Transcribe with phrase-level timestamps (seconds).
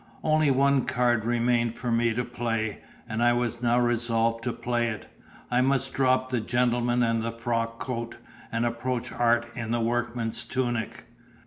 [0.23, 4.87] Only one card remained for me to play, and I was now resolved to play
[4.87, 5.05] it:
[5.51, 8.17] I must drop the gentleman and the frock coat,
[8.51, 11.03] and approach art in the workman's tunic.